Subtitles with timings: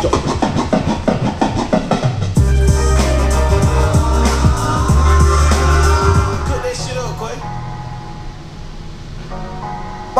[0.00, 0.08] My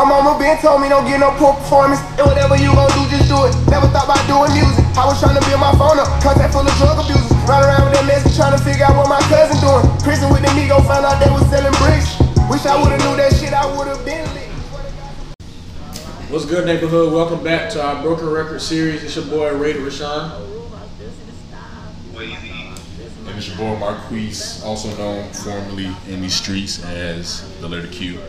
[0.05, 2.01] mama been told me don't get no poor performance.
[2.21, 3.57] And whatever you gon' do, just do it.
[3.73, 4.85] Never thought about doing music.
[5.01, 6.09] I was trying to build my phone up.
[6.21, 7.33] Contact full of drug abusers.
[7.49, 9.89] Run around with that mess trying to figure out what my cousin doing.
[10.05, 12.21] Prison with the Migo found out they was selling bricks.
[12.53, 14.40] Wish I would've knew that shit, I would've been.
[16.31, 17.13] What's good, neighborhood?
[17.13, 19.03] Welcome back to our Broken Record series.
[19.03, 20.31] It's your boy, Raider Rashawn.
[22.17, 28.21] And it's your boy Marquise, also known formerly in these streets as the letter Q.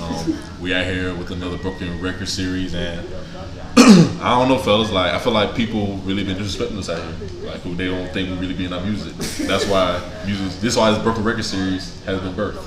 [0.00, 3.06] Um, we out here with another Broken Record series, and
[3.76, 4.90] I don't know, fellas.
[4.90, 7.48] Like I feel like people really been disrespecting us out here.
[7.48, 9.14] Like who they don't think we really be in our music.
[9.46, 10.60] That's why music.
[10.60, 12.64] This is why this Broken Record series has been birthed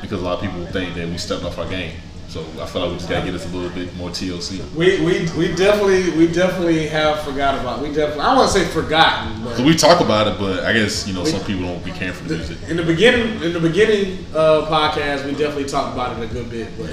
[0.00, 1.92] because a lot of people think that we stepped off our game.
[2.32, 4.58] So I feel like we just gotta get us a little bit more TLC.
[4.74, 7.82] We, we we definitely we definitely have forgot about.
[7.82, 10.64] We definitely I don't want to say forgotten, but So we talk about it, but
[10.64, 12.56] I guess you know some people don't be caring for the music.
[12.70, 16.48] in the beginning in the beginning uh, podcast we definitely talked about it a good
[16.48, 16.68] bit.
[16.78, 16.88] But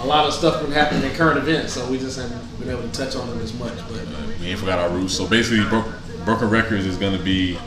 [0.00, 2.82] a lot of stuff been happening in current events, so we just haven't been able
[2.82, 3.76] to touch on it as much.
[3.88, 4.06] But
[4.38, 5.12] We ain't forgot our roots.
[5.12, 5.92] So basically, Bro-
[6.24, 7.58] Broken Records is going to be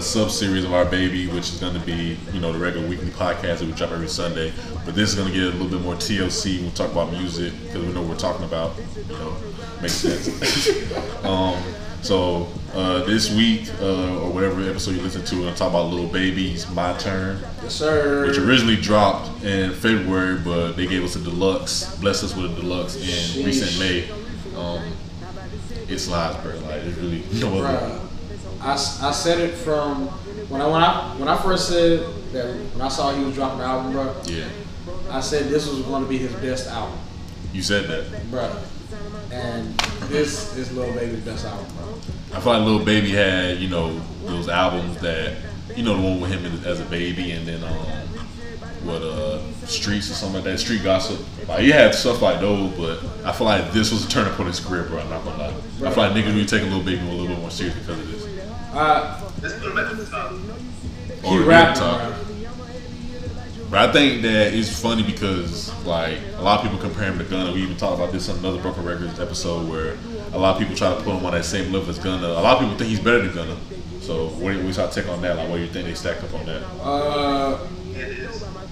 [0.00, 3.10] sub series of our baby, which is going to be you know the regular weekly
[3.10, 4.52] podcast that we drop every Sunday.
[4.84, 6.62] But this is going to get a little bit more TLC.
[6.62, 8.72] We'll talk about music because we know what we're talking about.
[8.96, 9.36] You know,
[9.80, 11.24] makes sense.
[11.24, 11.62] um,
[12.02, 15.70] so uh, this week uh, or whatever episode you listen to, we're going to talk
[15.70, 18.26] about Little Baby's My Turn yes, sir.
[18.26, 22.60] which originally dropped in February, but they gave us a deluxe, blessed us with a
[22.60, 24.08] deluxe in recent May.
[24.56, 24.92] Um,
[25.88, 26.52] it slides, bro.
[26.60, 27.88] Like there's really no other.
[27.88, 28.07] Bruh,
[28.60, 30.06] I, I said it from
[30.48, 32.00] when I when I when I first said
[32.32, 34.14] that when I saw he was dropping the album, bro.
[34.24, 34.48] Yeah,
[35.10, 36.98] I said this was going to be his best album,
[37.52, 38.30] you said that.
[38.30, 38.50] bro.
[39.30, 39.74] And
[40.08, 41.94] this is Lil Baby's best album, bro.
[42.34, 45.36] I feel like Lil Baby had, you know, those albums that,
[45.76, 47.76] you know, the one with him as a baby, and then um,
[48.84, 51.20] what uh, Streets or something like that, Street Gossip.
[51.46, 54.40] Like he had stuff like those, but I feel like this was a turning point
[54.40, 54.98] in his career, bro.
[55.00, 55.54] I'm not gonna lie.
[55.86, 57.98] I feel like niggas really take a Lil Baby a little bit more serious because
[57.98, 58.24] of this.
[58.78, 60.32] Uh, Let's put him at the top.
[61.24, 61.38] he
[61.74, 62.14] talk.
[63.70, 67.24] But I think that it's funny because like a lot of people compare him to
[67.24, 67.52] Gunna.
[67.52, 69.96] We even talked about this on another Broken Records episode where
[70.32, 72.28] a lot of people try to put him on that same level as Gunna.
[72.28, 73.56] A lot of people think he's better than Gunna.
[74.00, 75.36] So what do you our take on that?
[75.36, 76.62] Like, what do you think they stack up on that?
[76.80, 77.58] Uh,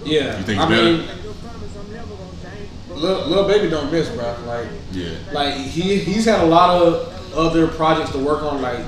[0.05, 0.39] yeah.
[0.39, 0.84] You think I better?
[0.99, 1.09] mean,
[2.91, 4.34] Lil, Lil Baby don't miss, bro.
[4.47, 8.81] Like, Yeah, like he he's had a lot of other projects to work on, like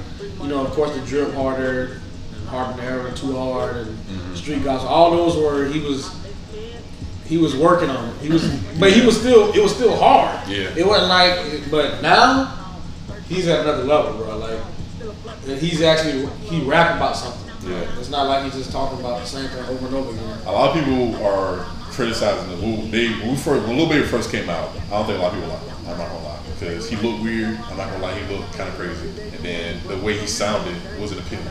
[0.49, 2.01] you know, of course, the Drip Harder,
[2.35, 4.35] and Harder Than Ever, Too Hard, and Mm-hmm.
[4.37, 4.89] Street Gospel.
[4.89, 6.11] All those were he was
[7.27, 8.17] he was working on it.
[8.23, 8.49] He was,
[8.81, 10.49] but he was still it was still hard.
[10.49, 10.73] Yeah.
[10.75, 12.55] it wasn't like, but now
[13.29, 14.39] he's at another level, bro.
[14.39, 14.61] Like
[15.47, 17.71] and he's actually he rap about something.
[17.71, 17.99] Yeah.
[17.99, 20.39] it's not like he's just talking about the same thing over and over again.
[20.47, 21.67] a lot of people are
[21.99, 24.71] criticizing the when they when, we first, when Lil Baby first came out.
[24.87, 25.77] I don't think a lot of people like him.
[25.89, 27.59] I'm not gonna lie because he looked weird.
[27.59, 30.77] I'm not gonna lie, he looked kind of crazy, and then the way he sounded
[31.01, 31.49] wasn't appealing.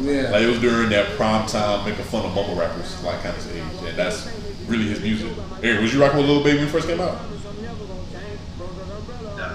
[0.00, 3.36] Yeah, Like it was during that prime time making fun of mumble rappers, like kind
[3.36, 4.26] of age, and that's
[4.66, 5.30] really his music.
[5.62, 7.20] Eric, was you rocking with Lil Baby when he first came out?
[9.36, 9.48] Nah.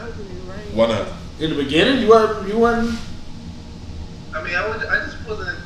[0.74, 1.08] Why not?
[1.40, 2.48] in the beginning, you weren't.
[2.48, 2.98] you weren't.
[4.34, 5.60] I mean, I, would, I just wasn't.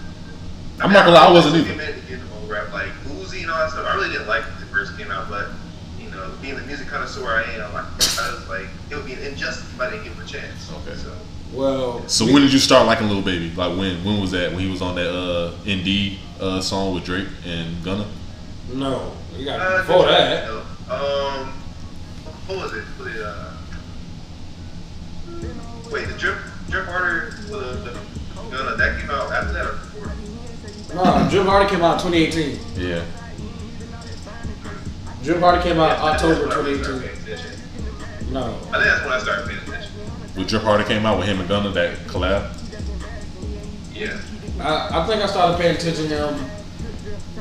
[0.79, 1.73] I'm not gonna lie, I wasn't either.
[1.73, 1.93] either.
[1.93, 3.00] To get him on rap like Uzi and
[3.51, 3.85] all that stuff.
[3.87, 5.47] I really didn't like it when it first came out, but
[5.99, 9.13] you know, being the music connoisseur I am, I, I was like, it would be
[9.13, 10.71] an injustice if I didn't give him a chance.
[10.87, 10.95] Okay.
[10.95, 11.13] So
[11.53, 13.51] Well, So when did you start liking Lil Baby?
[13.55, 14.03] Like when?
[14.03, 14.51] When was that?
[14.51, 18.07] When he was on that uh Indeed uh song with Drake and Gunna?
[18.73, 20.47] no, you got uh, before just- that.
[20.47, 21.47] know, um,
[22.47, 22.83] what was it?
[22.99, 23.53] Was it uh,
[25.91, 26.37] wait, the drip
[26.69, 27.49] drip harder was
[27.83, 27.97] the,
[28.49, 30.11] Gunna that came out after that or before?
[30.95, 32.59] No, Drip Harder came out in 2018.
[32.75, 33.05] Yeah.
[35.23, 37.25] Drip Harder came out I October that's when I really started 2018.
[37.25, 38.33] paying attention.
[38.33, 39.91] No, I think that's when I started paying attention.
[40.35, 42.57] When Drip Harder came out with him and Gunna, that collab.
[43.93, 44.17] Yeah.
[44.59, 46.49] I, I think I started paying attention to him.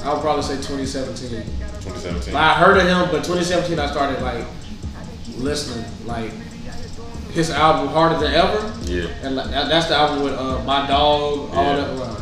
[0.05, 1.31] I would probably say 2017.
[1.41, 2.35] 2017.
[2.35, 4.45] Like, I heard of him, but 2017 I started like
[5.39, 6.33] listening, like
[7.33, 9.09] his album Harder Than Ever, Yeah.
[9.23, 11.77] and like, that, that's the album with uh, My Dog, all Yeah.
[11.77, 11.89] that.
[12.01, 12.20] Uh,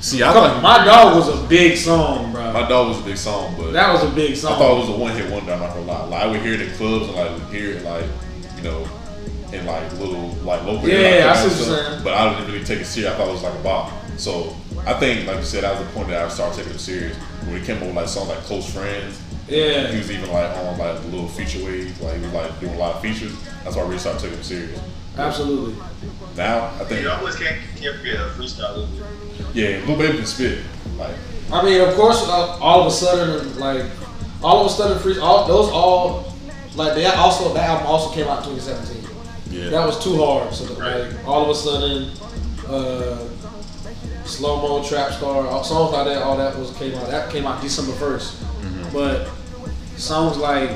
[0.00, 2.52] See, I thought My Dog was a big song, bro.
[2.52, 4.52] my dog was a big song, but that was a big song.
[4.52, 5.52] I thought it was a one hit wonder.
[5.52, 6.04] I'm not gonna lie.
[6.04, 8.04] Like I would hear it in clubs and like would hear it like
[8.56, 8.88] you know
[9.52, 10.88] in like little like local.
[10.88, 12.04] Yeah, like, I see what you're saying.
[12.04, 13.12] But I didn't really take it serious.
[13.12, 13.92] I thought it was like a bop.
[14.18, 14.54] So
[14.86, 17.16] I think, like you said, that was the point that I started taking it serious
[17.16, 19.90] when it came up with like songs like Close Friends Yeah.
[19.90, 22.74] He was even like on like the little feature waves, like he was like doing
[22.74, 23.34] a lot of features.
[23.64, 24.80] That's why I really started taking him serious.
[25.18, 25.74] Absolutely.
[26.36, 28.76] Now I think You always can't, can't forget a freestyle.
[28.76, 29.60] Lil Baby.
[29.60, 30.58] yeah, Lil Baby can spit.
[30.96, 31.14] Like
[31.52, 33.86] I mean, of course, uh, all of a sudden, like,
[34.42, 36.34] all of a sudden, free, all those all,
[36.76, 39.10] like, they also that album also came out in 2017.
[39.50, 40.52] yeah, That was too hard.
[40.52, 41.10] So Right.
[41.10, 42.10] like, all of a sudden,
[42.68, 43.16] uh,
[44.26, 47.08] slow mo, trap star, all, songs like that, all that was came out.
[47.10, 48.34] That came out December 1st
[48.92, 49.28] But
[49.96, 50.70] songs like,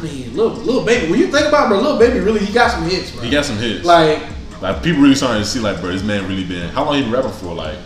[0.00, 1.10] I mean, little little baby.
[1.10, 3.22] When you think about it, bro, little baby really he got some hits, bro.
[3.22, 3.84] he got some hits.
[3.84, 4.22] like.
[4.60, 6.68] Like people really starting to see like, bro, this man really been.
[6.68, 7.54] How long he been rapping for?
[7.54, 7.78] Like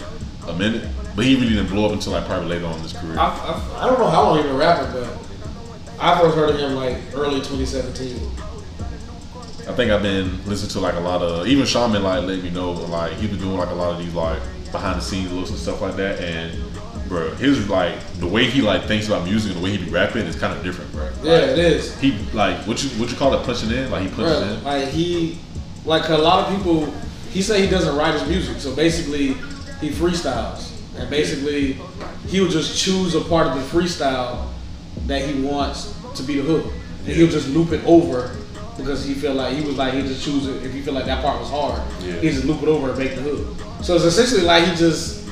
[0.48, 2.92] a minute, but he really didn't blow up until like probably later on in his
[2.92, 3.16] career.
[3.16, 5.16] I, I, I don't know how long he been rapping, but
[6.00, 8.16] I first heard of him like early 2017.
[9.66, 12.50] I think I've been listening to like a lot of even Shaman like let me
[12.50, 15.50] know like he been doing like a lot of these like behind the scenes looks
[15.50, 16.52] and stuff like that and
[17.08, 19.90] bro his like the way he like thinks about music and the way he be
[19.90, 21.08] rapping is kind of different bro.
[21.22, 21.98] Yeah, it is.
[22.00, 24.64] He like what you what you call it punching in like he punches Bro, in.
[24.64, 25.38] like he,
[25.84, 26.90] like a lot of people,
[27.30, 28.58] he say he doesn't write his music.
[28.58, 29.34] So basically,
[29.80, 31.76] he freestyles, and basically,
[32.28, 34.48] he'll just choose a part of the freestyle
[35.06, 38.34] that he wants to be the hook, and he'll just loop it over
[38.78, 41.04] because he feel like he was like he just choose it if he feel like
[41.06, 42.14] that part was hard, Yeah.
[42.20, 43.46] he just loop it over and make the hook.
[43.84, 45.23] So it's essentially like he just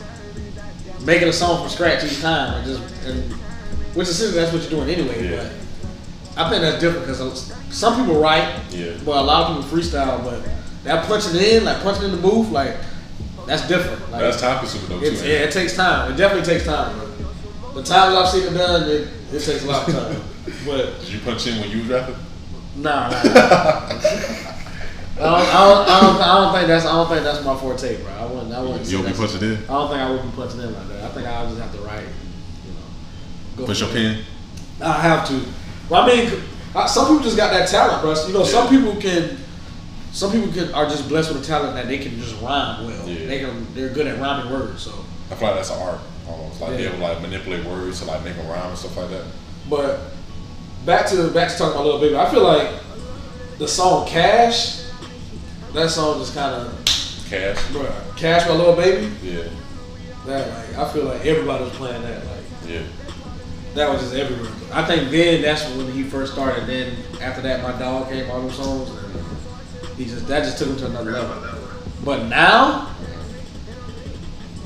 [1.04, 3.32] making a song from scratch each time, and just and
[3.94, 5.30] which essentially that's what you're doing anyway.
[5.30, 5.48] Yeah.
[6.34, 8.92] But I think that's different because some people write, Yeah.
[9.04, 10.22] but a lot of people freestyle.
[10.24, 10.42] But
[10.84, 12.76] that punching in, like punching in the booth, like
[13.46, 14.00] that's different.
[14.10, 15.16] Like, That's time consuming though too.
[15.26, 16.12] yeah, it takes time.
[16.12, 16.96] It definitely takes time.
[16.96, 17.08] Bro.
[17.74, 20.22] The times I've seen it done, it, it takes a lot of time.
[20.66, 22.16] but Did you punch in when you was rapping?
[22.76, 23.88] nah, nah, nah.
[25.18, 27.56] I don't, I, don't, I, don't, I don't think that's I don't think that's my
[27.56, 28.12] forte, bro.
[28.12, 28.52] I wouldn't.
[28.52, 28.86] I wouldn't.
[28.88, 29.56] You'll be punching in.
[29.64, 31.04] I don't think I would be punching in like that.
[31.04, 32.06] I think I just have to write.
[32.66, 34.24] You know, go Push your pen.
[34.80, 35.44] I have to.
[35.90, 36.30] Well, I mean,
[36.88, 38.14] some people just got that talent, bro.
[38.26, 39.38] You know, some people can.
[40.12, 43.08] Some people can are just blessed with a talent that they can just rhyme well.
[43.08, 43.26] Yeah.
[43.26, 43.66] They can.
[43.74, 44.82] They're good at rhyming words.
[44.82, 44.92] So,
[45.30, 46.60] I feel like that's an art almost.
[46.60, 46.88] Like be Yeah.
[46.88, 49.24] able to like manipulate words to like make them rhyme and stuff like that.
[49.68, 50.00] but
[50.86, 52.16] back to back to talking about Little Baby.
[52.16, 52.70] I feel like
[53.58, 54.81] the song Cash.
[55.72, 57.70] That song just kind of, Cash.
[57.72, 57.90] bro.
[58.16, 59.10] Cash by Little Baby.
[59.22, 59.44] Yeah.
[60.26, 62.24] That like I feel like everybody was playing that.
[62.26, 62.82] Like Yeah.
[63.74, 64.52] that was just everywhere.
[64.72, 66.66] I think then that's when he first started.
[66.66, 68.90] Then after that, my dog came all those songs.
[68.90, 71.32] And he just that just took him to another level.
[71.32, 71.70] about that one.
[72.04, 72.94] But now,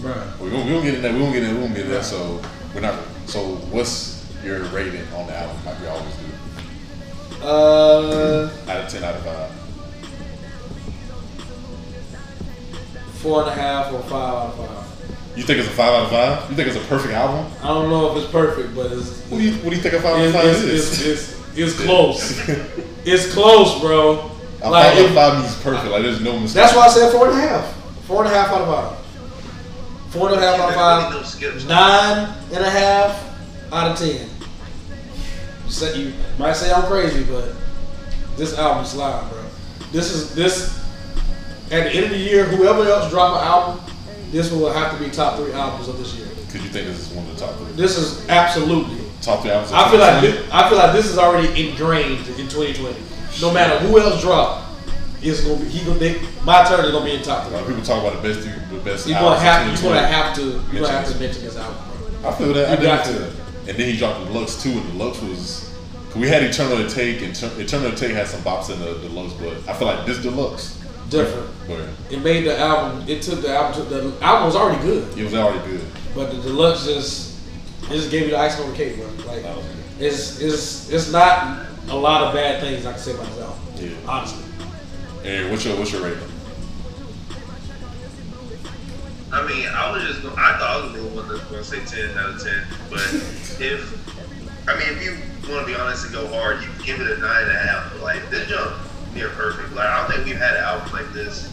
[0.01, 1.15] bruh, We won't, we won't get in that.
[1.15, 1.55] We won't get in.
[1.55, 2.05] We won't get in that.
[2.05, 2.43] So
[2.75, 2.99] we're not.
[3.27, 5.57] So what's your rating on the album?
[5.65, 7.45] Like we always do.
[7.47, 9.51] uh, Out of ten, out of five.
[13.27, 15.37] Four and a half or five out of five.
[15.37, 16.51] You think it's a five out of five?
[16.51, 17.53] You think it's a perfect album?
[17.61, 19.95] I don't know if it's perfect, but it's What do you What do you think
[19.95, 21.07] a five out of five it's, is?
[21.07, 22.49] it's, it's, it's close.
[23.05, 24.31] it's close, bro.
[24.63, 25.91] A Like five out of five means perfect.
[25.91, 26.63] Like there's no mistake.
[26.63, 27.75] that's why I said four and a half.
[28.07, 30.13] Four and a half out of five.
[30.13, 31.11] Four and a half out of five.
[31.11, 31.65] really no skips.
[31.65, 34.29] Nine and a half out of ten.
[35.65, 37.53] You, say, you might say I'm crazy, but
[38.37, 39.43] this album's live, bro.
[39.91, 40.86] This is this.
[41.71, 43.95] At the end of the year, whoever else drop an album,
[44.31, 46.29] this will have to be top three albums of this year.
[46.47, 47.73] Because you think this is one of the top three.
[47.73, 48.99] This is absolutely.
[49.21, 49.73] Top three albums.
[49.73, 52.95] of I feel like this, I feel like this is already ingrained in 2020.
[53.41, 54.65] No matter who else drop,
[55.21, 57.59] it's gonna be he gonna they, my turn is gonna be in top three.
[57.67, 59.09] people talk about the best, the best.
[59.09, 61.77] You're gonna have you're gonna have to you're gonna have to Mention this album.
[62.25, 62.81] I feel that.
[62.81, 63.13] You I got to.
[63.13, 63.33] that.
[63.69, 65.73] And then he dropped Deluxe too, and Deluxe was.
[66.15, 69.77] We had Eternal Take, and Eternal Take had some bops in the Deluxe, but I
[69.77, 71.49] feel like this Deluxe, Different.
[71.69, 73.09] but It made the album.
[73.09, 73.85] It took the album.
[73.85, 75.85] To, the album was already good, it was already good.
[76.15, 77.39] but the deluxe just
[77.85, 79.07] it just gave you the icing on the cake, bro.
[79.27, 79.67] Like oh, That was
[79.99, 83.59] it's it's it's not a lot of bad things I can say about this album.
[83.77, 84.11] Yeah.
[84.11, 84.45] Honestly,
[85.23, 86.23] Hey, what's your what's your rating?
[89.33, 91.65] I mean, I was just gonna, I thought I was gonna be one that's gonna
[91.65, 93.01] say ten out of ten, but
[93.61, 97.01] if I mean if you want to be honest and go hard, you can give
[97.01, 97.93] it a nine and a half.
[97.93, 98.73] But like this jump
[99.17, 99.73] near perfect.
[99.75, 101.51] Like I don't think we've had an album like this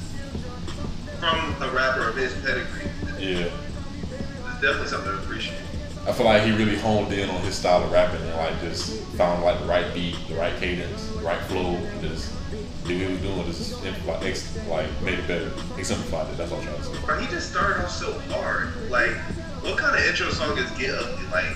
[1.20, 2.90] from a rapper of his pedigree.
[3.18, 5.60] Yeah, It's definitely something to appreciate.
[6.06, 9.00] I feel like he really honed in on his style of rapping and like just
[9.16, 12.30] found like the right beat, the right cadence, the right flow, and just
[12.86, 13.46] did what he was doing.
[13.46, 16.38] Just improvise, ex- like made it better, exemplified it.
[16.38, 16.94] That's all I'm trying to say.
[17.08, 18.74] But he just started off so hard.
[18.92, 19.16] Like,
[19.64, 21.18] what kind of intro song is Get Up?
[21.32, 21.56] Like,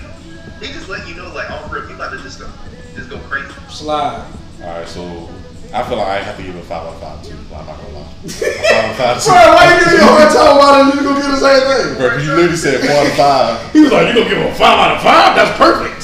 [0.62, 2.48] he just let you know, like, off rip, you about to just go,
[2.96, 3.52] just go crazy.
[3.68, 4.26] slide.
[4.62, 5.28] All right, so
[5.72, 7.36] I feel like I have to give it a five out of five too.
[7.54, 8.04] I'm not gonna lie.
[8.24, 9.30] Five out of five too.
[9.30, 10.94] Bro, why you give me a hard time about it?
[10.96, 11.96] You gonna get the same thing?
[11.98, 13.72] Bro, 'cause you literally said four out of five.
[13.72, 15.36] He was like, you gonna give him a five out of five?
[15.36, 16.00] That's perfect.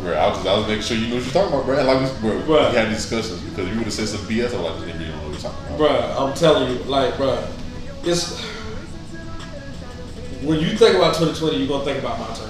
[0.00, 1.78] Bro, I was just, I was making sure you knew what you're talking about, bro.
[1.78, 2.70] And like, we, bro, Bruh.
[2.70, 5.22] we had these discussions because you would have said some BS, I'm like, nigga know
[5.22, 5.78] what you're talking about.
[5.78, 7.38] Bruh, I'm telling you, like, bro,
[8.04, 8.40] it's
[10.42, 12.49] when you think about 2020, you're gonna think about my turn.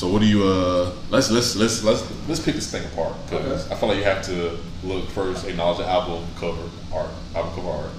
[0.00, 0.92] So what do you uh?
[1.10, 3.74] Let's let's let's let's let's pick this thing apart because Okay.
[3.74, 7.68] I feel like you have to look first, acknowledge the album cover art, album cover
[7.68, 7.90] art.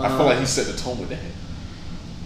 [0.00, 1.18] I feel like he set the tone with that,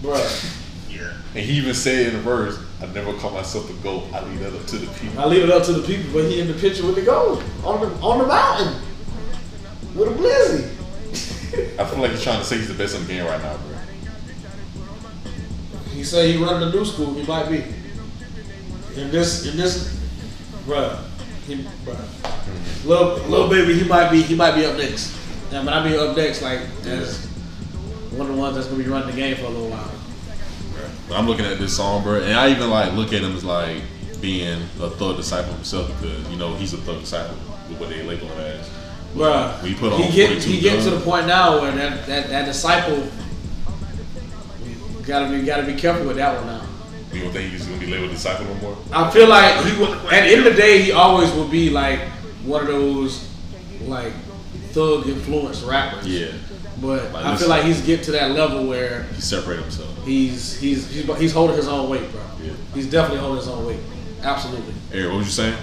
[0.03, 0.57] Bruh,
[0.89, 1.13] Yeah.
[1.35, 4.05] and he even said in the verse, "I never call myself a goat.
[4.15, 6.31] I leave that up to the people." I leave it up to the people, but
[6.31, 8.73] he in the picture with the goat on the on the mountain
[9.97, 10.63] with a blizzy.
[11.81, 13.57] I feel like he's trying to say he's the best in the game right now,
[13.57, 15.33] bro.
[15.93, 17.15] He say he running the new school.
[17.15, 17.65] He might be.
[18.97, 19.95] In this, in this,
[20.65, 20.99] bruh,
[21.47, 25.17] he, bruh, little, little baby, he might be, he might be up next.
[25.53, 27.27] And when I mean up next, like as
[28.13, 29.91] one of the ones that's gonna be running the game for a little while.
[31.09, 33.45] But I'm looking at this song, bro, and I even like look at him as
[33.45, 33.83] like
[34.21, 37.37] being a thug disciple himself because you know he's a thug disciple
[37.69, 38.69] with what they label him as.
[39.15, 41.73] Bruh, When you put on he get 42 he getting to the point now where
[41.73, 43.09] that that, that disciple
[45.05, 46.56] gotta be gotta be careful with that one now.
[47.17, 48.77] You don't think he's gonna be labeled disciple no more?
[48.93, 51.71] I feel like he will, at the end of the day, he always will be
[51.71, 52.01] like
[52.45, 53.27] one of those
[53.83, 54.13] like
[54.71, 56.07] thug influenced rappers.
[56.07, 56.33] Yeah,
[56.81, 60.05] But Like, I feel like he's getting to that level where he separated himself.
[60.05, 62.21] he's he's he's, he's holding his own weight, bro.
[62.43, 62.53] Yeah.
[62.75, 63.81] He's definitely holding his own weight.
[64.23, 64.75] Absolutely.
[64.93, 65.57] Eric, what was you saying?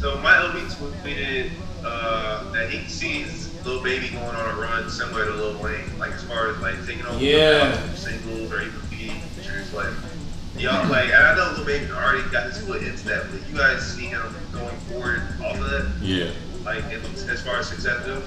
[0.00, 0.66] So my LB
[1.02, 1.50] tweeted
[1.84, 6.12] uh, that he sees Lil Baby going on a run similar to Lil Wayne, like
[6.12, 7.92] as far as like taking over Yeah.
[7.94, 8.80] singles or even
[9.66, 9.74] features.
[10.54, 13.56] Like y'all, like I know Lil Baby already got his foot into that, but you
[13.56, 16.30] guys see him going forward off of that, Yeah,
[16.64, 18.22] like in, as far as success goes.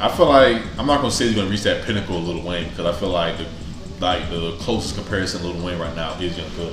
[0.00, 2.68] I feel like I'm not gonna say he's gonna reach that pinnacle of Lil Wayne
[2.70, 3.46] because I feel like the
[4.00, 6.72] like the closest comparison to Lil Wayne right now is Young Thug.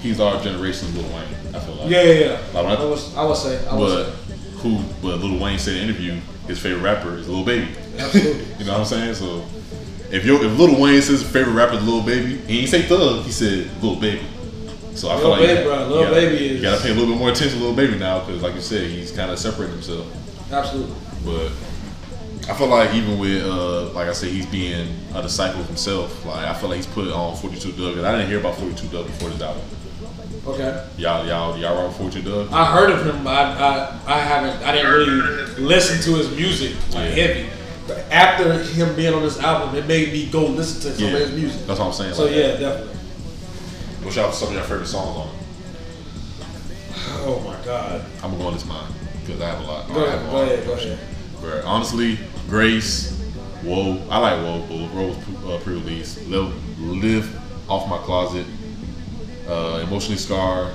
[0.00, 1.54] He's our generation's Lil Wayne.
[1.54, 1.90] I feel like.
[1.90, 2.30] Yeah, yeah, yeah.
[2.54, 4.12] Like, when I- I was I would say I would But say
[4.62, 4.78] who?
[5.02, 6.18] But Lil Wayne said in an interview
[6.48, 7.68] his favorite rapper is Lil Baby.
[7.98, 8.44] absolutely.
[8.58, 9.14] You know what I'm saying?
[9.14, 9.44] So
[10.12, 13.24] if you if Lil Wayne says favorite rapper is Lil Baby, he ain't say Thug,
[13.24, 14.22] he said Lil Baby.
[14.94, 16.90] So I feel like Baby, you, bro, Lil you gotta, Baby is- you gotta pay
[16.90, 19.30] a little bit more attention to Lil Baby now because, like you said, he's kind
[19.30, 20.06] of separating himself.
[20.52, 20.94] Absolutely.
[21.24, 21.50] But
[22.50, 26.26] I feel like even with uh, like I said, he's being a disciple of himself.
[26.26, 27.96] Like I feel like he's put on 42 Dugg.
[27.98, 29.62] And I didn't hear about 42 Dugg before this album.
[30.44, 30.86] Okay.
[30.98, 32.52] Y'all, y'all, y'all rock with 42 Dugg?
[32.52, 33.52] I heard of him, but I,
[34.06, 37.26] I, I haven't, I didn't really listen to his music like Yeah.
[37.26, 37.48] heavy.
[38.10, 41.20] After him being on this album, it made me go listen to some Yeah, of
[41.20, 41.66] his music.
[41.66, 42.14] that's what I'm saying.
[42.14, 42.94] So like, yeah, definitely.
[44.02, 45.28] What's y'all some of your favorite songs on?
[47.24, 48.04] Oh my God.
[48.22, 48.92] I'm gonna go on this mine
[49.24, 49.88] because I have a lot.
[49.88, 50.42] Go I have ahead, a go lot.
[50.52, 50.98] ahead, go ahead.
[51.40, 53.18] But honestly, Grace,
[53.62, 56.26] Whoa, I like Whoa, but Whoa was uh, pre-release.
[56.28, 58.46] Live, Live off my closet,
[59.48, 60.72] uh, emotionally scarred,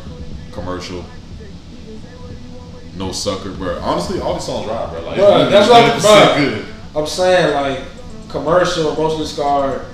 [0.52, 1.04] commercial.
[2.96, 3.78] No sucker, bro.
[3.80, 5.02] Honestly, all these songs ride, bro.
[5.02, 6.67] Like, Bruh, that's what 100% good.
[6.98, 7.84] I'm saying like
[8.30, 9.86] commercial, emotionally scarred.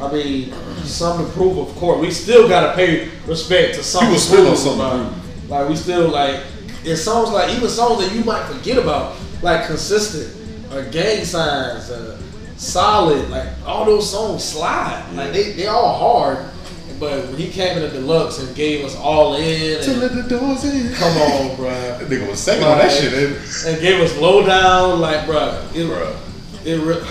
[0.00, 2.00] I mean, something to prove, of course.
[2.00, 4.04] We still gotta pay respect to some.
[4.04, 5.48] People spit on something.
[5.48, 6.40] Like we still like
[6.84, 10.34] it's songs like even songs that you might forget about, like consistent
[10.72, 12.18] or gang signs, uh,
[12.56, 13.28] solid.
[13.28, 15.04] Like all those songs slide.
[15.14, 16.51] Like they they all hard.
[17.02, 20.22] But when he came in the deluxe and gave us all in, To let the
[20.22, 20.94] doors in.
[20.94, 23.68] come on, bro, That nigga was second on that shit, eh?
[23.72, 26.16] and gave us low down, like, bro, it, Bruh.
[26.64, 27.04] it, re-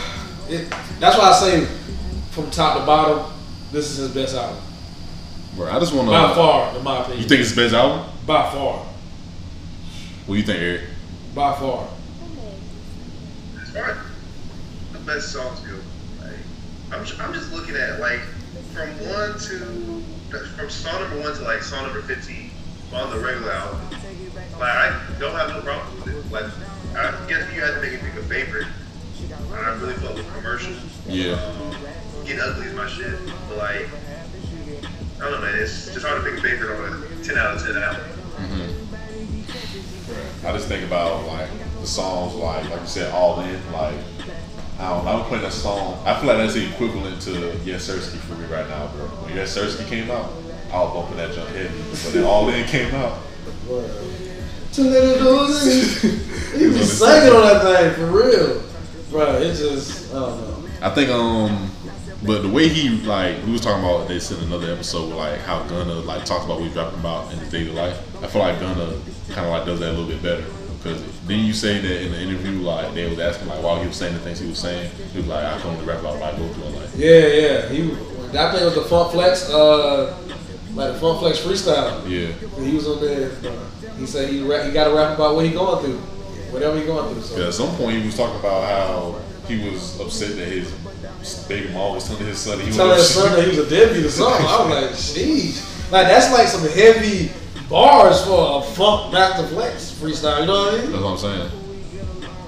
[0.56, 0.70] it,
[1.02, 1.66] that's why I say
[2.32, 3.34] from top to bottom,
[3.74, 4.64] this is his best album
[5.58, 6.12] Bro, I just want to.
[6.14, 7.24] by far, in my opinion.
[7.24, 8.10] You think it's his best album?
[8.26, 8.86] by far,
[10.26, 10.82] What do you think, Eric?
[11.36, 11.90] by far.
[13.62, 13.98] As far as
[14.94, 15.76] the best songs go,
[16.22, 16.32] like,
[16.94, 18.22] I'm, I'm just looking at like
[18.74, 20.04] from one to
[20.56, 22.52] from song number one to like song number fifteen
[22.94, 23.82] on the regular album.
[24.60, 26.32] Like I don't have no problem with it.
[26.32, 26.46] Like
[26.96, 28.68] I guess if you had to make me pick a favorite.
[29.54, 30.74] I really fuck with commercial.
[31.08, 31.34] Yeah.
[31.34, 31.76] Um,
[32.26, 33.18] Get ugly is my shit.
[33.48, 33.88] But like
[35.18, 35.60] I don't know, man.
[35.60, 38.02] It's just hard to pick a favorite on a ten out of ten album.
[40.44, 43.72] I just think about like the songs, like like you said, all in.
[43.72, 43.96] Like
[44.82, 46.02] I don't, know, I'm playing that song.
[46.08, 49.06] I feel like that's the equivalent to Yes Sirski for me right now, bro.
[49.06, 50.32] When Yes Sirski came out,
[50.74, 51.78] I was bumping that jump heavy.
[51.92, 53.20] But then All In came out.
[54.74, 58.64] To little doors, he be singing on that thing for real,
[59.12, 59.40] bro.
[59.42, 60.70] It just, I don't know.
[60.82, 61.70] I think um,
[62.24, 65.40] but the way he like we was talking about this in another episode, with, like
[65.42, 68.00] how Gunna like talks about what he's rapping about in his daily life.
[68.24, 68.98] I feel like Gunna
[69.30, 70.46] kind of like does that a little bit better.
[70.82, 73.88] Because didn't you say that in the interview, like they was asking like while he
[73.88, 76.20] was saying the things he was saying, he was like, I come to rap about
[76.20, 76.96] what I go through in life.
[76.96, 77.70] Yeah, yeah.
[77.70, 77.90] He
[78.32, 80.18] that thing was the Funk Flex, uh,
[80.74, 82.10] like the Funk Flex freestyle.
[82.10, 82.32] Yeah.
[82.64, 83.30] He was on there.
[83.98, 86.00] He said he rap, he got to rap about what he going through,
[86.50, 87.40] whatever he going through.
[87.40, 90.74] Yeah, at some point he was talking about how he was upset that his
[91.48, 93.68] baby mom was telling his son that he telling his was son that he was
[93.68, 94.46] a deadbeat or something.
[94.48, 97.32] I was like, jeez, like that's like some heavy
[97.72, 100.42] bars for a Funk Master Flex freestyle.
[100.42, 100.92] You know what I mean?
[100.92, 101.52] That's what I'm saying.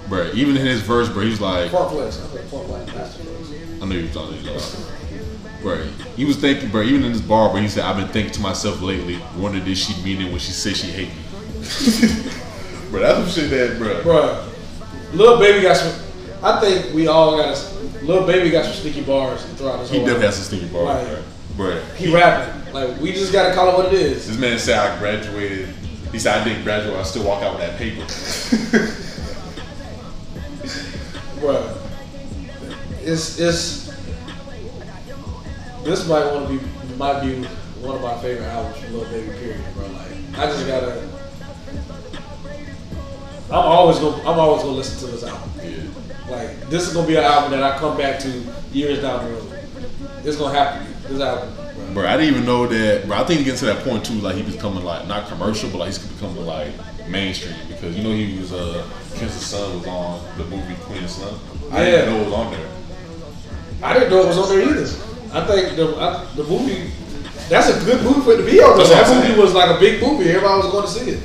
[0.10, 2.22] Bro, even in his verse, bro, he's like, Funk Flex.
[2.22, 3.82] I think Funk Flex Master Flex.
[3.82, 4.90] I know you was talking about.
[5.62, 5.88] Bro,
[6.18, 8.42] he was thinking, bro, even in this bar, bro, he said, I've been thinking to
[8.42, 11.16] myself lately, wonder did she mean it when she said she hate me.
[12.92, 14.02] bro, that's some shit that, bro.
[14.02, 16.04] Bruh, little Baby got some.
[16.44, 17.83] I think we all got a.
[18.04, 20.36] Lil Baby got some sneaky bars throughout his He whole definitely life.
[20.36, 21.24] has some stinky bars, Right.
[21.58, 22.74] Bro, He rapping.
[22.74, 24.28] Like we just gotta call it what it is.
[24.28, 25.70] this man said I graduated.
[26.12, 28.02] He said I didn't graduate, I still walk out with that paper.
[31.40, 31.78] Bruh.
[33.02, 33.84] It's it's.
[35.84, 37.44] This might want to be might be
[37.82, 39.28] one of my favorite albums from Lil Baby.
[39.38, 39.86] Period, bro.
[39.88, 41.02] Like I just gotta.
[43.50, 45.52] I'm always gonna I'm always gonna listen to this album.
[45.62, 46.13] yeah.
[46.30, 48.30] Like this is gonna be an album that I come back to
[48.72, 49.60] years down the road.
[50.24, 50.88] It's gonna happen.
[51.04, 51.54] This album.
[51.94, 53.06] Bro, I didn't even know that.
[53.08, 55.70] Bro, I think he gets to that point too, like he becoming like not commercial,
[55.70, 56.72] but like he's becoming like
[57.10, 58.88] mainstream because you know he was uh
[59.18, 61.36] Prince's son was on the movie Queen of Slim.
[61.72, 61.92] I Yeah.
[61.92, 62.70] didn't know it was on there.
[63.84, 64.82] I didn't know it was on there either.
[65.34, 66.92] I think the I, the movie.
[67.50, 68.78] That's a good movie for it to be on.
[68.78, 70.30] What That movie was like a big movie.
[70.30, 71.24] Everybody was going to see it.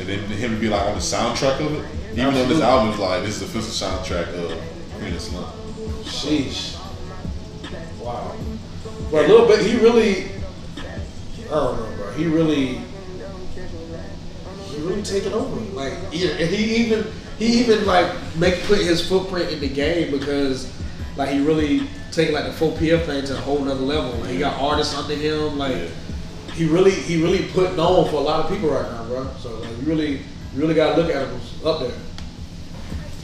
[0.00, 1.84] And then him to be like on the soundtrack of it.
[2.12, 4.58] Even though this album is like this is the official soundtrack of
[4.98, 5.44] Queen of Slim.
[6.04, 6.74] Sheesh.
[8.00, 8.34] Wow.
[9.10, 9.64] But a little bit.
[9.64, 10.30] He really.
[11.46, 12.12] I don't know, bro.
[12.12, 12.80] He really.
[14.66, 15.60] He really taking over.
[15.74, 17.06] Like, yeah, he even
[17.38, 20.72] he even like make put his footprint in the game because
[21.16, 24.12] like he really taking like the full PF thing to a whole nother level.
[24.20, 25.58] Like, he got artists under him.
[25.58, 25.74] Like.
[25.74, 25.88] Yeah.
[26.58, 29.30] he really he really putting on for a lot of people right now, bro.
[29.38, 30.22] So like, he really
[30.58, 31.92] you really gotta look at him up there.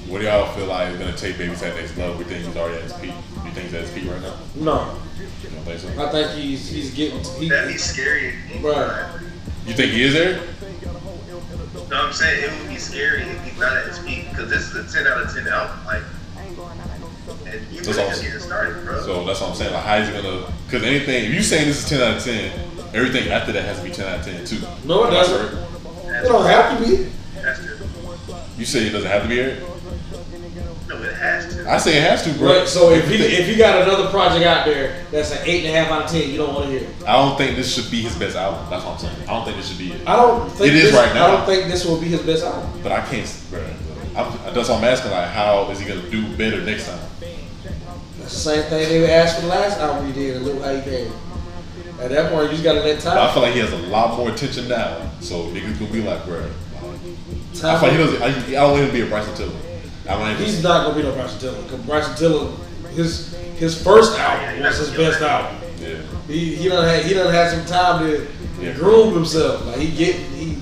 [0.07, 2.17] What do y'all feel like is gonna take Baby to that next level?
[2.17, 3.11] We think he's already at his peak.
[3.45, 4.37] You think he's at his peak right now?
[4.55, 5.89] No, You don't think so?
[6.01, 8.35] I think he's he's getting he, That'd be scary.
[8.61, 9.19] Right.
[9.67, 10.43] You think he is there?
[11.91, 14.73] No, I'm saying it would be scary if he's not at his peak because this
[14.73, 15.85] is a 10 out of 10 album.
[15.87, 16.03] Like,
[17.47, 18.11] and you That's really awesome.
[18.11, 19.01] just getting started, bro.
[19.03, 19.73] So that's what I'm saying.
[19.75, 20.53] Like, how is he gonna?
[20.67, 22.53] Because anything, if you saying this is 10 out of 10,
[22.95, 24.61] everything after that has to be 10 out of 10 too.
[24.85, 25.59] No, it doesn't.
[26.09, 27.11] it don't have to be.
[28.57, 28.81] That's true.
[28.81, 29.61] You say it doesn't have to be Eric?
[30.87, 31.71] No, it has to.
[31.71, 32.59] I say it has to, bro.
[32.59, 32.69] Right.
[32.69, 35.81] So if you if you got another project out there that's an eight and a
[35.81, 36.89] half out of ten, you don't want to hear.
[36.89, 37.09] it.
[37.09, 38.67] I don't think this should be his best album.
[38.69, 39.17] That's what I'm saying.
[39.23, 40.07] I don't think this should be it.
[40.07, 41.27] I don't think It is this, right now.
[41.27, 42.81] I don't think this will be his best album.
[42.83, 43.65] But I can't, bro.
[44.17, 45.11] I'm, that's what I'm asking.
[45.11, 47.01] Like, how is he gonna do better next time?
[48.19, 50.75] That's the same thing they asked for the last album he did, and look how
[50.75, 51.13] he came.
[52.01, 54.17] At that point, you just gotta let But I feel like he has a lot
[54.19, 55.11] more attention now.
[55.21, 56.51] So niggas gonna be like, bro.
[57.57, 58.23] I time feel like he doesn't.
[58.23, 59.57] I, I don't want him to be a Bryson Tiller.
[60.09, 61.63] I want him to He's not gonna be no Bryson Tiller.
[61.63, 62.51] Because Bryson Tiller,
[62.95, 65.61] his his first album was his best album.
[65.81, 66.01] Yeah.
[66.27, 68.27] He he done had he done had some time to
[68.61, 68.73] Yeah.
[68.75, 69.67] groom himself.
[69.67, 70.59] Like he get he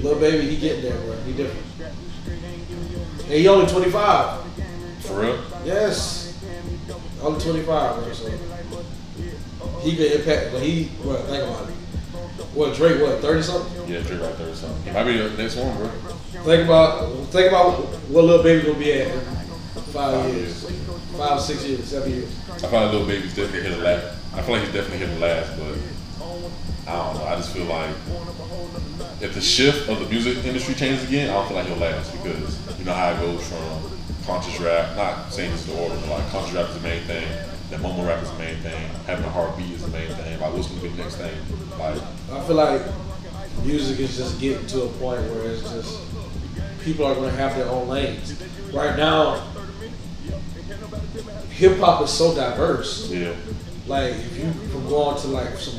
[0.00, 1.14] little baby, he get there, bro.
[1.26, 1.66] He different.
[3.24, 4.40] And he only twenty five.
[5.00, 5.38] For real?
[5.64, 6.38] Yes.
[7.22, 8.12] Only twenty five, bro.
[8.12, 8.30] So
[9.80, 11.74] he can impact But he what think about it.
[12.54, 13.88] What Drake what, thirty something?
[13.90, 14.82] Yeah, Drake right there or something.
[14.84, 15.88] He might be the next one, bro.
[15.88, 17.78] Think about think about
[18.10, 19.20] what little baby gonna be at in
[19.92, 20.70] five Five years.
[21.16, 22.30] Five, six years, seven years.
[22.50, 24.18] I feel like Lil Baby's definitely here to last.
[24.34, 25.78] I feel like he's definitely here the last, but
[26.88, 27.24] I don't know.
[27.24, 27.94] I just feel like
[29.20, 32.12] if the shift of the music industry changes again, I don't feel like he'll last
[32.12, 33.90] because you know how it goes from
[34.26, 37.02] conscious rap, not saying this is the order, but like conscious rap is the main
[37.04, 37.28] thing,
[37.72, 40.38] then mumble rap is the main thing, having a heartbeat is the main thing.
[40.40, 41.34] Like what's gonna be the next thing?
[41.78, 42.00] Like
[42.32, 42.82] I feel like
[43.64, 46.00] music is just getting to a point where it's just
[46.82, 48.42] people are going to have their own lanes.
[48.72, 49.46] Right now,
[51.50, 53.08] hip hop is so diverse.
[53.10, 53.34] yeah,
[53.86, 55.78] Like if you from going to like some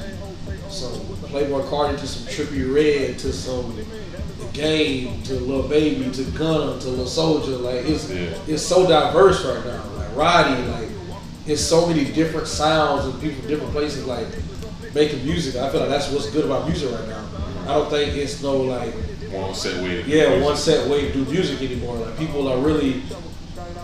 [0.69, 0.91] some
[1.29, 6.79] Playboi Carti to some Trippie Redd to some The Game to Lil Baby to Gunna
[6.79, 8.37] to Lil Soldier, like it's Yeah.
[8.47, 9.83] it's so diverse right now.
[9.97, 10.89] Like Roddy, like
[11.45, 14.27] it's so many different sounds and people from different places like
[14.93, 15.61] making music.
[15.61, 17.25] I feel like that's what's good about music right now.
[17.63, 18.93] I don't think it's no like
[19.31, 20.03] one set way.
[20.03, 20.45] to yeah, music.
[20.45, 21.95] one set way to do music anymore.
[21.97, 23.01] Like people are really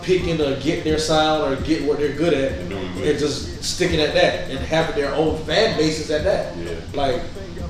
[0.02, 4.00] picking to get their sound or get what they're good at And and just sticking
[4.00, 6.56] at that and having their own fan bases at that.
[6.56, 6.76] Yeah.
[6.94, 7.22] Like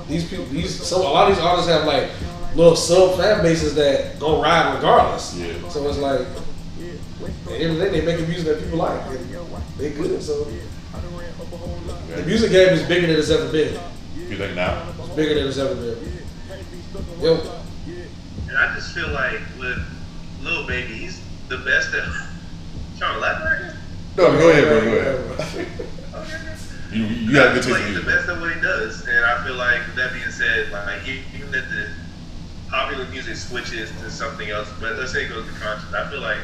[0.09, 2.11] these people, these so a lot of these artists have like
[2.55, 5.37] little sub fan bases that go ride regardless.
[5.37, 5.68] Yeah.
[5.68, 9.00] So it's like, at the end of the day, they making music that people like.
[9.07, 9.30] And
[9.81, 10.23] they good.
[10.23, 10.45] So
[12.14, 13.81] the music game is bigger than it's ever been.
[14.16, 14.87] You think now?
[14.99, 16.19] It's bigger than it's ever been.
[17.21, 17.62] Yo,
[18.49, 19.79] And I just feel like with
[20.43, 22.05] Lil Baby, he's the best at.
[22.99, 23.75] Trying to elaborate?
[24.16, 24.81] No, go ahead, bro.
[24.81, 25.69] Go ahead.
[26.12, 26.51] Okay.
[26.93, 29.25] You you got a good I like he's the best at what he does, and
[29.25, 31.88] I feel like that being said, like even if the
[32.69, 36.21] popular music switches to something else, but let's say it goes to conscious, I feel
[36.21, 36.38] like,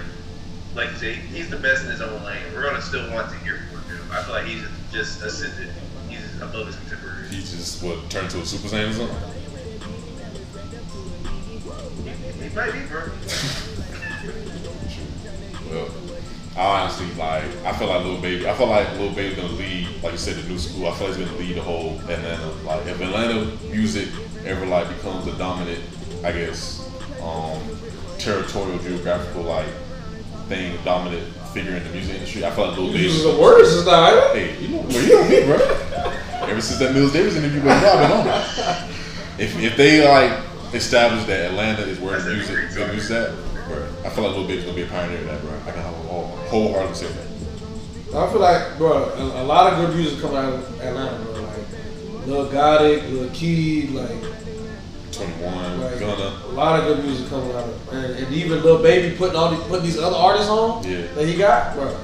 [0.77, 2.43] like you say, he's the best in his own lane.
[2.55, 3.99] We're gonna still want to hear more of him.
[4.13, 4.63] I feel like he's
[4.93, 5.71] just ascended.
[6.09, 7.31] He's above his contemporaries.
[7.31, 9.17] He just what turned to a super saiyan or something.
[12.43, 13.11] He might be, bro.
[15.69, 15.89] Well,
[16.57, 17.43] I honestly like.
[17.65, 18.49] I feel like Lil Baby.
[18.49, 20.87] I feel like Lil Baby's gonna lead, like you said, the new school.
[20.87, 22.53] I feel like he's gonna lead the whole Atlanta.
[22.65, 24.09] Like if Atlanta music
[24.45, 25.83] ever like becomes a dominant,
[26.23, 26.89] I guess,
[27.21, 27.61] um,
[28.19, 29.67] territorial, geographical like
[30.49, 32.45] thing, dominant figure in the music industry.
[32.45, 33.05] I feel like Lil you Baby.
[33.05, 34.29] using the worst, is not either.
[34.39, 35.57] Hey, you know, well, you know me, bro.
[36.49, 38.91] Ever since that Mills Davis interview, bro, I've been on it.
[39.39, 40.39] If if they like
[40.75, 43.31] establish that Atlanta is where the music, good music at,
[43.69, 45.53] bro, I feel like Lil Baby's gonna be a pioneer of that, bro.
[45.67, 47.27] I can whole- wholeheartedly say that.
[48.17, 51.43] I feel like, bro, a, a lot of good music coming out of Atlanta, bro.
[51.43, 54.11] Like Lil Gotit, Lil Key, like,
[55.17, 56.41] 21, like Gunna.
[56.47, 59.51] a lot of good music coming out of, and, and even Lil Baby putting all
[59.51, 61.07] these, putting these other artists on Yeah.
[61.15, 61.97] that he got, bro.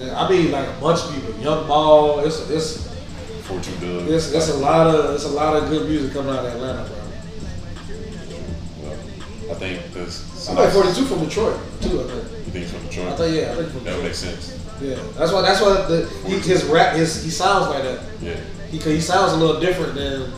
[0.00, 2.20] And I mean, like a bunch of people, Young Ball.
[2.20, 2.88] It's it's
[3.42, 4.08] Fortune Dub.
[4.08, 6.88] it's, it's a lot of it's a lot of good music coming out of Atlanta,
[6.88, 6.98] bro.
[8.82, 8.98] Well,
[9.50, 10.48] I think this.
[10.48, 12.00] I'm like 42 from Detroit too.
[12.00, 12.46] I think.
[12.46, 13.16] You think from I Detroit?
[13.16, 14.04] thought yeah, I think from That would Detroit.
[14.04, 14.58] make sense.
[14.80, 18.00] Yeah, that's why that's why the he, his rap his he sounds like that.
[18.20, 18.36] Yeah.
[18.70, 20.32] He he sounds a little different than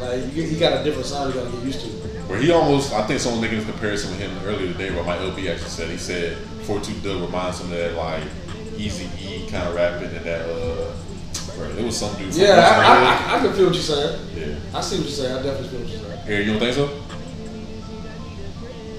[0.00, 1.86] like you get, he got a different sound you gotta get used to.
[2.26, 5.16] Where he almost, I think someone making this comparison with him earlier today, where my
[5.16, 8.22] LB actually said, he said 42 Dugg reminds him of that like
[8.76, 10.92] Eazy E kind of rapping and that, uh,
[11.56, 14.26] bro, it was some dude Yeah, I, I, I, I can feel what you're saying.
[14.34, 14.78] Yeah.
[14.78, 15.36] I see what you're saying.
[15.36, 16.26] I definitely feel what you're saying.
[16.26, 17.02] Here, you don't think so?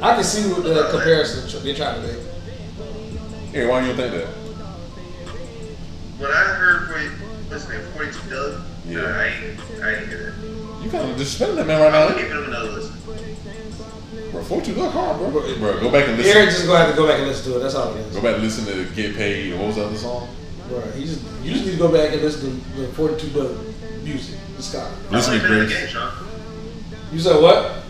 [0.01, 3.51] I can see what the comparison tr- they trying to make.
[3.51, 4.27] Here, why do you think that?
[6.17, 7.20] When I heard what
[7.51, 9.01] what's his name, 42 Dugg, Yeah.
[9.01, 10.83] nah, I ain't, I ain't hear that.
[10.83, 12.17] You kind of disrespecting that man right I'm now.
[12.17, 12.95] giving him another listen.
[14.31, 15.31] Bro, 42 Dugg hard, bro.
[15.31, 16.35] Bro, go back and listen.
[16.37, 17.61] Aaron just gonna have to go back and listen to it.
[17.61, 18.15] That's all it is.
[18.15, 19.51] Go back and listen to Get Paid.
[19.51, 20.29] and What was the other song?
[20.69, 23.57] Bro, he just you just need to go back and listen to the 42 Dugg
[24.03, 24.39] music.
[24.57, 24.91] The Scott.
[25.11, 26.11] Listen How to long you been in the game, Sean?
[27.11, 27.83] You said what?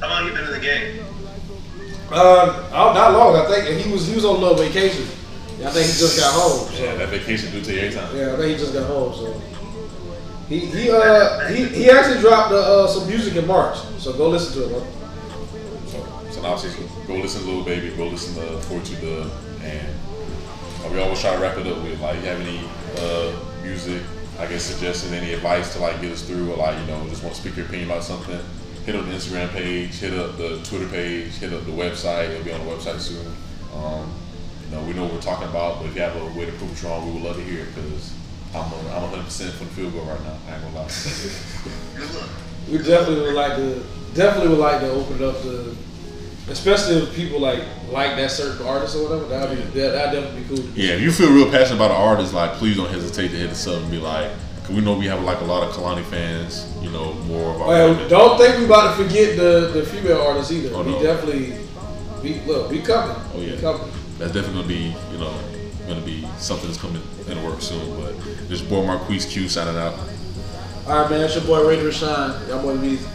[0.00, 1.04] How long you been in the game?
[2.10, 3.36] Uh, oh, not long.
[3.36, 5.06] I think And he was he was on a little vacation.
[5.64, 6.68] I think he just got home.
[6.68, 6.84] So.
[6.84, 8.16] Yeah, that vacation due to you every time.
[8.16, 9.14] Yeah, I think he just got home.
[9.14, 9.40] So
[10.48, 13.78] he he uh he, he actually dropped uh, uh, some music in March.
[13.98, 14.82] So go listen to it.
[14.82, 14.92] Man.
[15.86, 19.30] So, synopsis, go listen to Little Baby, go listen to 42 Dugg,
[19.62, 19.88] and
[20.84, 22.60] uh, we always try to wrap it up with like, you have any
[22.98, 24.02] uh, music,
[24.38, 27.22] I guess, suggestions, any advice to like get us through, or like, you know, just
[27.22, 28.38] want to speak your opinion about something,
[28.84, 32.44] hit up the Instagram page, hit up the Twitter page, hit up the website, it'll
[32.44, 33.26] be on the website soon.
[33.74, 34.12] Um,
[35.16, 37.22] we're talking about, but if you have a way to prove us wrong, we would
[37.22, 38.12] love to hear it, because
[38.54, 40.88] I'm, a, I'm 100% for the field goal right now, I ain't gonna lie.
[41.96, 42.30] Good luck.
[42.70, 43.82] We definitely would like to
[44.14, 45.76] definitely would like to open it up to,
[46.48, 49.28] especially if people like like that certain artist or whatever.
[49.28, 50.70] That'd be that that'd definitely be cool.
[50.74, 53.50] Yeah, if you feel real passionate about an artist, like please don't hesitate to hit
[53.50, 54.30] us up and be like,
[54.62, 57.60] cause we know we have like a lot of Kehlani fans, you know, more of
[57.62, 60.74] our Well, don't think we about to forget the the female artists either.
[60.74, 61.02] Oh, we no.
[61.02, 61.58] definitely
[62.22, 63.16] we look we coming.
[63.32, 63.54] Oh, yeah.
[63.54, 63.92] we coming.
[64.18, 65.34] That's definitely gonna be, you know,
[65.86, 68.00] gonna be something that's coming in the works soon.
[68.00, 69.94] But this boy Marquise Q signing out.
[70.86, 71.20] All right, man.
[71.22, 72.48] It's your boy Ray Rashawn.
[72.48, 73.06] Y'all boy be easy.